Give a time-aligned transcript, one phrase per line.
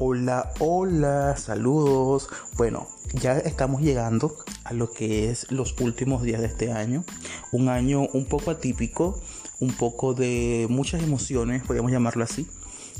[0.00, 2.28] Hola, hola, saludos.
[2.56, 7.02] Bueno, ya estamos llegando a lo que es los últimos días de este año.
[7.50, 9.20] Un año un poco atípico,
[9.58, 12.46] un poco de muchas emociones, podríamos llamarlo así.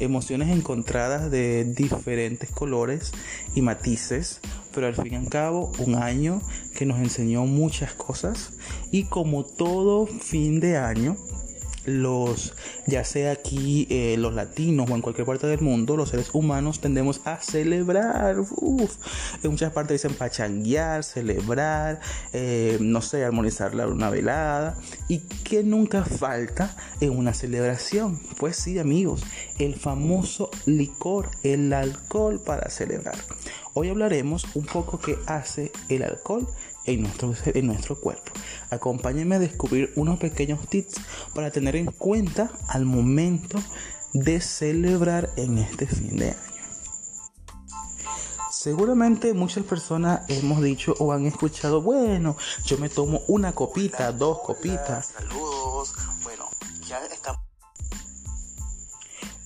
[0.00, 3.12] Emociones encontradas de diferentes colores
[3.54, 4.40] y matices,
[4.74, 6.42] pero al fin y al cabo un año
[6.74, 8.54] que nos enseñó muchas cosas
[8.90, 11.16] y como todo fin de año,
[11.84, 12.54] los,
[12.86, 16.80] ya sea aquí eh, los latinos o en cualquier parte del mundo, los seres humanos
[16.80, 18.36] tendemos a celebrar.
[19.42, 22.00] En muchas partes dicen pachanguear, celebrar,
[22.32, 24.76] eh, no sé, armonizar la luna velada.
[25.08, 28.20] ¿Y que nunca falta en una celebración?
[28.38, 29.22] Pues sí, amigos,
[29.58, 33.16] el famoso licor, el alcohol para celebrar.
[33.72, 36.48] Hoy hablaremos un poco qué hace el alcohol
[36.94, 38.32] en nuestro, en nuestro cuerpo.
[38.70, 40.94] Acompáñenme a descubrir unos pequeños tips
[41.34, 43.58] para tener en cuenta al momento
[44.12, 46.50] de celebrar en este fin de año.
[48.50, 54.40] Seguramente muchas personas hemos dicho o han escuchado, bueno, yo me tomo una copita, dos
[54.40, 55.14] copitas.
[55.16, 55.94] Saludos.
[56.22, 56.46] Bueno,
[56.86, 57.40] ya está.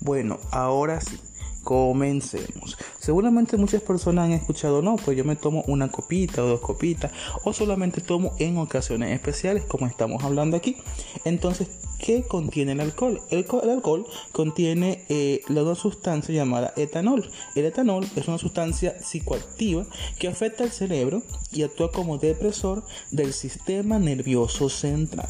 [0.00, 1.20] Bueno, ahora sí.
[1.62, 2.76] Comencemos.
[3.04, 7.12] Seguramente muchas personas han escuchado, no, pues yo me tomo una copita o dos copitas,
[7.44, 10.78] o solamente tomo en ocasiones especiales, como estamos hablando aquí.
[11.26, 13.20] Entonces, ¿qué contiene el alcohol?
[13.28, 17.28] El, alcohol contiene eh, la sustancia llamada etanol.
[17.54, 19.84] El etanol es una sustancia psicoactiva
[20.18, 25.28] que afecta al cerebro y actúa como depresor del sistema nervioso central.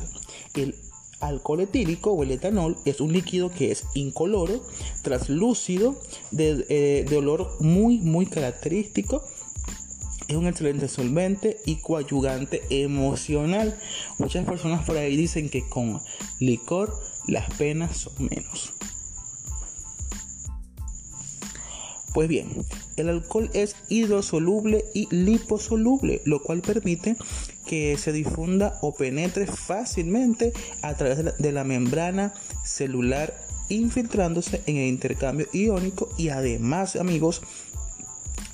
[0.55, 0.77] El
[1.21, 4.63] alcohol etílico o el etanol es un líquido que es incoloro,
[5.03, 5.99] translúcido,
[6.31, 9.23] de, eh, de olor muy, muy característico.
[10.27, 13.79] Es un excelente solvente y coadyugante emocional.
[14.19, 16.01] Muchas personas por ahí dicen que con
[16.39, 18.73] licor las penas son menos.
[22.15, 22.65] Pues bien,
[22.97, 27.17] el alcohol es hidrosoluble y liposoluble, lo cual permite
[27.67, 32.33] que se difunda o penetre fácilmente a través de la, membrana
[32.63, 33.35] celular
[33.69, 37.43] infiltrándose en el intercambio iónico y además amigos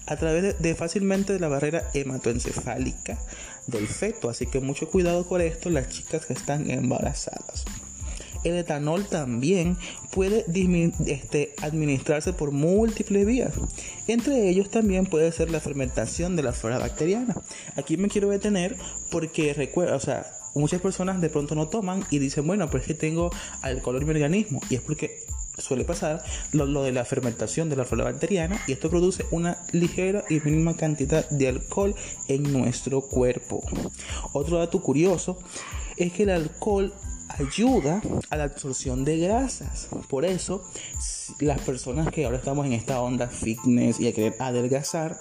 [0.06, 3.18] a través de, fácilmente de la barrera hematoencefálica
[3.66, 4.30] del feto.
[4.30, 7.66] Así que mucho cuidado con esto las chicas que están embarazadas
[8.44, 9.76] el etanol también
[10.10, 10.44] puede
[11.06, 13.52] este, administrarse por múltiples vías.
[14.06, 17.36] Entre ellos también puede ser la fermentación de la flora bacteriana.
[17.76, 18.76] Aquí me quiero detener
[19.10, 22.86] porque recuerda, o sea, muchas personas de pronto no toman y dicen, bueno, pero es
[22.86, 23.30] que tengo
[23.62, 24.60] alcohol en mi organismo.
[24.70, 25.18] Y es porque
[25.58, 26.22] suele pasar
[26.52, 30.40] lo, lo, de la fermentación de la flora bacteriana y esto produce una ligera y
[30.40, 31.94] mínima cantidad de alcohol
[32.28, 33.62] en nuestro cuerpo.
[34.32, 35.38] Otro dato curioso
[35.96, 36.94] es que el alcohol
[37.38, 39.88] ayuda a la absorción de grasas.
[40.08, 40.64] Por eso,
[41.40, 45.18] las personas que ahora estamos en esta onda fitness y a querer adelgazar,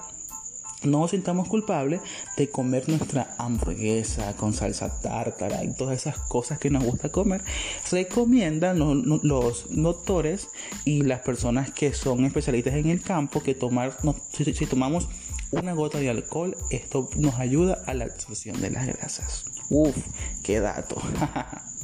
[0.84, 2.00] no nos sintamos culpables
[2.38, 7.44] de comer nuestra hamburguesa con salsa tártara y todas esas cosas que nos gusta comer.
[7.92, 10.48] Recomiendan los, doctores
[10.86, 13.98] y las personas que son especialistas en el campo que tomar,
[14.32, 15.10] si, si tomamos
[15.52, 19.46] una gota de alcohol, esto nos ayuda a la absorción de las grasas.
[19.70, 19.98] Uf,
[20.44, 21.02] qué dato.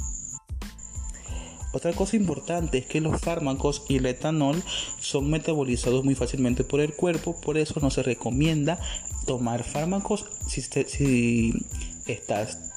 [1.75, 4.63] Otra cosa importante es que los fármacos y el etanol
[4.97, 8.79] son metabolizados muy fácilmente por el cuerpo, por eso no se recomienda
[9.25, 11.53] tomar fármacos si,
[12.05, 12.71] estás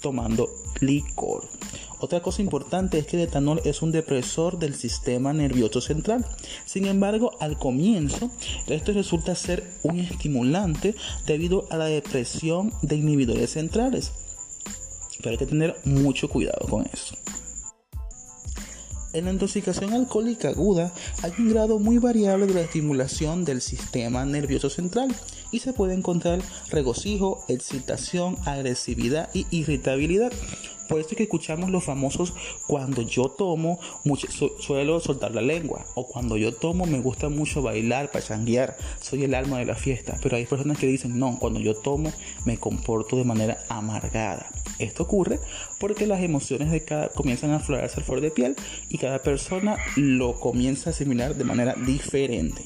[0.00, 0.48] tomando
[0.80, 1.50] licor.
[1.98, 6.24] Otra cosa importante es que el etanol es un depresor del sistema nervioso central.
[6.64, 8.30] Sin embargo, al comienzo,
[8.68, 10.94] esto resulta ser un estimulante
[11.26, 14.12] debido a la depresión de inhibidores centrales.
[15.18, 17.16] Pero hay que tener mucho cuidado con eso.
[19.12, 24.24] En la intoxicación alcohólica aguda hay un grado muy variable de la estimulación del sistema
[24.24, 25.12] nervioso central
[25.50, 26.40] y se puede encontrar
[26.70, 30.32] regocijo, excitación, agresividad y irritabilidad.
[30.90, 32.34] Por eso es que escuchamos los famosos
[32.66, 34.26] cuando yo tomo mucho,
[34.58, 39.34] suelo soltar la lengua o cuando yo tomo me gusta mucho bailar, pachanguear, soy el
[39.34, 40.18] alma de la fiesta.
[40.20, 42.12] Pero hay personas que dicen no, cuando yo tomo
[42.44, 44.50] me comporto de manera amargada.
[44.80, 45.38] Esto ocurre
[45.78, 48.56] porque las emociones de cada comienzan a aflorarse al flor de piel
[48.88, 52.64] y cada persona lo comienza a asimilar de manera diferente.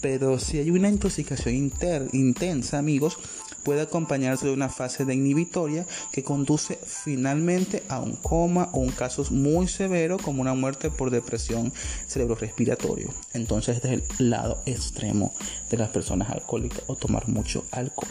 [0.00, 1.72] Pero si hay una intoxicación
[2.12, 3.18] intensa, amigos,
[3.66, 8.92] puede acompañarse de una fase de inhibitoria que conduce finalmente a un coma o un
[8.92, 11.72] caso muy severo como una muerte por depresión
[12.06, 13.10] cerebrorespiratorio.
[13.34, 15.34] Entonces este es el lado extremo
[15.68, 18.08] de las personas alcohólicas o tomar mucho alcohol.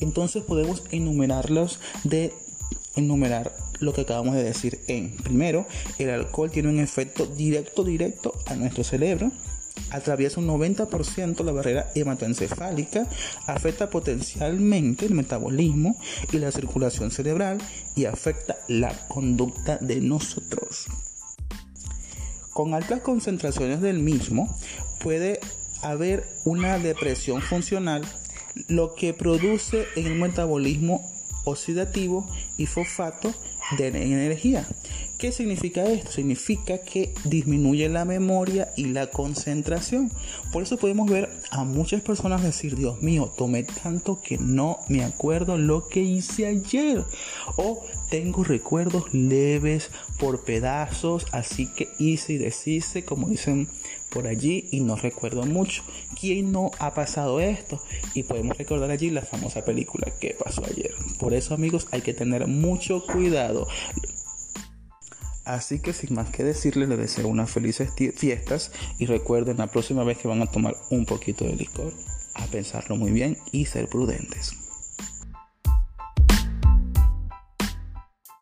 [0.00, 2.34] Entonces podemos enumerarlos de
[2.96, 5.68] enumerar lo que acabamos de decir en primero
[6.00, 9.30] el alcohol tiene un efecto directo directo a nuestro cerebro
[9.90, 13.06] atraviesa un 90% la barrera hematoencefálica,
[13.46, 15.96] afecta potencialmente el metabolismo
[16.32, 17.58] y la circulación cerebral
[17.96, 20.86] y afecta la conducta de nosotros.
[22.52, 24.52] Con altas concentraciones del mismo
[25.00, 25.40] puede
[25.82, 28.02] haber una depresión funcional,
[28.66, 31.17] lo que produce en el metabolismo
[31.48, 33.32] oxidativo y fosfato
[33.76, 34.66] de energía.
[35.18, 36.12] ¿Qué significa esto?
[36.12, 40.12] Significa que disminuye la memoria y la concentración.
[40.52, 45.04] Por eso podemos ver a muchas personas decir, Dios mío, tomé tanto que no me
[45.04, 47.04] acuerdo lo que hice ayer.
[47.56, 53.68] O tengo recuerdos leves por pedazos, así que hice y deshice, como dicen
[54.10, 55.82] por allí, y no recuerdo mucho.
[56.18, 57.82] ¿Quién no ha pasado esto?
[58.14, 60.94] Y podemos recordar allí la famosa película que pasó ayer.
[61.18, 63.66] Por eso amigos hay que tener mucho cuidado.
[65.44, 70.04] Así que sin más que decirles, les deseo unas felices fiestas y recuerden la próxima
[70.04, 71.94] vez que van a tomar un poquito de licor,
[72.34, 74.67] a pensarlo muy bien y ser prudentes.